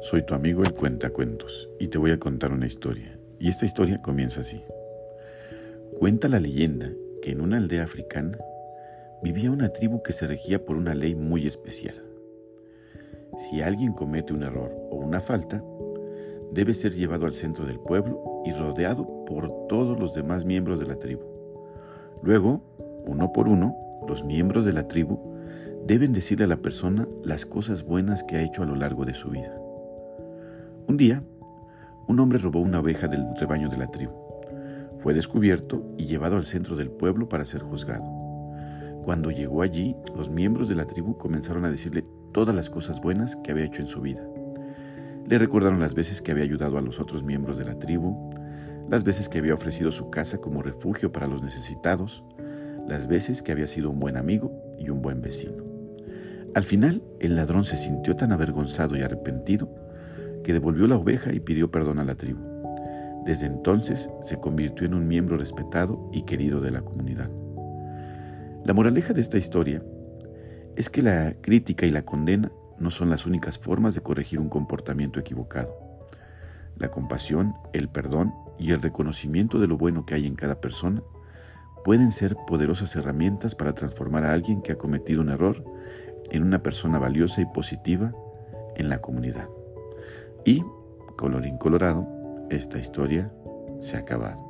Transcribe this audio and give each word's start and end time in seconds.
Soy 0.00 0.22
tu 0.22 0.34
amigo 0.34 0.64
el 0.64 0.74
Cuentacuentos 0.74 1.70
y 1.78 1.86
te 1.88 1.98
voy 1.98 2.10
a 2.10 2.18
contar 2.18 2.52
una 2.52 2.66
historia. 2.66 3.16
Y 3.38 3.48
esta 3.48 3.66
historia 3.66 3.98
comienza 3.98 4.40
así. 4.40 4.60
Cuenta 5.96 6.26
la 6.26 6.40
leyenda 6.40 6.90
que 7.22 7.30
en 7.30 7.40
una 7.40 7.58
aldea 7.58 7.84
africana 7.84 8.36
vivía 9.22 9.52
una 9.52 9.68
tribu 9.68 10.02
que 10.02 10.12
se 10.12 10.26
regía 10.26 10.64
por 10.64 10.76
una 10.76 10.96
ley 10.96 11.14
muy 11.14 11.46
especial. 11.46 11.94
Si 13.36 13.62
alguien 13.62 13.92
comete 13.92 14.32
un 14.32 14.42
error 14.42 14.72
o 14.90 14.96
una 14.96 15.20
falta, 15.20 15.62
debe 16.50 16.74
ser 16.74 16.94
llevado 16.94 17.24
al 17.24 17.32
centro 17.32 17.64
del 17.64 17.78
pueblo 17.78 18.42
y 18.44 18.50
rodeado 18.50 19.24
por 19.24 19.68
todos 19.68 20.00
los 20.00 20.14
demás 20.14 20.44
miembros 20.44 20.80
de 20.80 20.86
la 20.86 20.98
tribu. 20.98 21.22
Luego, 22.24 22.60
uno 23.06 23.32
por 23.32 23.46
uno, 23.46 23.76
los 24.08 24.24
miembros 24.24 24.64
de 24.64 24.72
la 24.72 24.88
tribu 24.88 25.37
deben 25.86 26.12
decirle 26.12 26.44
a 26.44 26.48
la 26.48 26.62
persona 26.62 27.08
las 27.24 27.46
cosas 27.46 27.84
buenas 27.84 28.24
que 28.24 28.36
ha 28.36 28.42
hecho 28.42 28.62
a 28.62 28.66
lo 28.66 28.74
largo 28.74 29.04
de 29.04 29.14
su 29.14 29.30
vida. 29.30 29.54
Un 30.86 30.96
día, 30.96 31.22
un 32.06 32.20
hombre 32.20 32.38
robó 32.38 32.60
una 32.60 32.80
oveja 32.80 33.08
del 33.08 33.24
rebaño 33.38 33.68
de 33.68 33.76
la 33.76 33.90
tribu. 33.90 34.12
Fue 34.96 35.14
descubierto 35.14 35.84
y 35.98 36.06
llevado 36.06 36.36
al 36.36 36.44
centro 36.44 36.76
del 36.76 36.90
pueblo 36.90 37.28
para 37.28 37.44
ser 37.44 37.62
juzgado. 37.62 38.04
Cuando 39.04 39.30
llegó 39.30 39.62
allí, 39.62 39.96
los 40.16 40.30
miembros 40.30 40.68
de 40.68 40.74
la 40.74 40.86
tribu 40.86 41.16
comenzaron 41.18 41.64
a 41.64 41.70
decirle 41.70 42.04
todas 42.32 42.54
las 42.54 42.70
cosas 42.70 43.00
buenas 43.00 43.36
que 43.36 43.52
había 43.52 43.64
hecho 43.64 43.82
en 43.82 43.88
su 43.88 44.00
vida. 44.00 44.22
Le 45.28 45.38
recordaron 45.38 45.80
las 45.80 45.94
veces 45.94 46.22
que 46.22 46.32
había 46.32 46.44
ayudado 46.44 46.78
a 46.78 46.82
los 46.82 47.00
otros 47.00 47.22
miembros 47.22 47.58
de 47.58 47.66
la 47.66 47.78
tribu, 47.78 48.30
las 48.88 49.04
veces 49.04 49.28
que 49.28 49.38
había 49.38 49.54
ofrecido 49.54 49.90
su 49.90 50.10
casa 50.10 50.38
como 50.38 50.62
refugio 50.62 51.12
para 51.12 51.26
los 51.26 51.42
necesitados, 51.42 52.24
las 52.86 53.06
veces 53.06 53.42
que 53.42 53.52
había 53.52 53.66
sido 53.66 53.90
un 53.90 54.00
buen 54.00 54.16
amigo 54.16 54.50
y 54.78 54.88
un 54.88 55.02
buen 55.02 55.20
vecino. 55.20 55.67
Al 56.58 56.64
final, 56.64 57.04
el 57.20 57.36
ladrón 57.36 57.64
se 57.64 57.76
sintió 57.76 58.16
tan 58.16 58.32
avergonzado 58.32 58.96
y 58.96 59.02
arrepentido 59.02 59.72
que 60.42 60.52
devolvió 60.52 60.88
la 60.88 60.96
oveja 60.96 61.32
y 61.32 61.38
pidió 61.38 61.70
perdón 61.70 62.00
a 62.00 62.04
la 62.04 62.16
tribu. 62.16 62.40
Desde 63.24 63.46
entonces 63.46 64.10
se 64.22 64.40
convirtió 64.40 64.84
en 64.84 64.94
un 64.94 65.06
miembro 65.06 65.38
respetado 65.38 66.10
y 66.12 66.22
querido 66.22 66.60
de 66.60 66.72
la 66.72 66.82
comunidad. 66.82 67.30
La 68.64 68.74
moraleja 68.74 69.12
de 69.12 69.20
esta 69.20 69.38
historia 69.38 69.84
es 70.74 70.90
que 70.90 71.00
la 71.00 71.36
crítica 71.40 71.86
y 71.86 71.92
la 71.92 72.02
condena 72.02 72.50
no 72.76 72.90
son 72.90 73.08
las 73.08 73.24
únicas 73.24 73.56
formas 73.56 73.94
de 73.94 74.00
corregir 74.00 74.40
un 74.40 74.48
comportamiento 74.48 75.20
equivocado. 75.20 75.78
La 76.76 76.90
compasión, 76.90 77.54
el 77.72 77.88
perdón 77.88 78.34
y 78.58 78.72
el 78.72 78.82
reconocimiento 78.82 79.60
de 79.60 79.68
lo 79.68 79.78
bueno 79.78 80.04
que 80.04 80.16
hay 80.16 80.26
en 80.26 80.34
cada 80.34 80.60
persona 80.60 81.04
pueden 81.84 82.10
ser 82.10 82.36
poderosas 82.48 82.96
herramientas 82.96 83.54
para 83.54 83.76
transformar 83.76 84.24
a 84.24 84.32
alguien 84.32 84.60
que 84.60 84.72
ha 84.72 84.76
cometido 84.76 85.20
un 85.20 85.28
error 85.28 85.77
en 86.30 86.42
una 86.42 86.62
persona 86.62 86.98
valiosa 86.98 87.40
y 87.40 87.46
positiva 87.46 88.12
en 88.76 88.88
la 88.88 89.00
comunidad. 89.00 89.48
Y, 90.44 90.62
colorín 91.16 91.58
colorado, 91.58 92.06
esta 92.50 92.78
historia 92.78 93.32
se 93.80 93.96
ha 93.96 94.00
acabado. 94.00 94.47